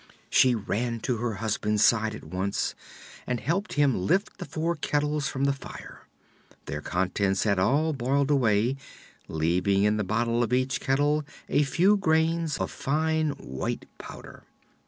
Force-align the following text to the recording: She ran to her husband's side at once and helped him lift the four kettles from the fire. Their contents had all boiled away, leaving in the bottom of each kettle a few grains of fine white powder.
She 0.31 0.55
ran 0.55 0.99
to 1.01 1.17
her 1.17 1.33
husband's 1.35 1.83
side 1.85 2.15
at 2.15 2.23
once 2.23 2.73
and 3.27 3.39
helped 3.39 3.73
him 3.73 4.07
lift 4.07 4.39
the 4.39 4.45
four 4.45 4.75
kettles 4.75 5.27
from 5.27 5.43
the 5.43 5.53
fire. 5.53 6.07
Their 6.65 6.81
contents 6.81 7.43
had 7.43 7.59
all 7.59 7.93
boiled 7.93 8.31
away, 8.31 8.77
leaving 9.27 9.83
in 9.83 9.97
the 9.97 10.03
bottom 10.03 10.41
of 10.41 10.53
each 10.53 10.79
kettle 10.79 11.23
a 11.47 11.61
few 11.61 11.97
grains 11.97 12.57
of 12.57 12.71
fine 12.71 13.29
white 13.33 13.85
powder. 13.99 14.43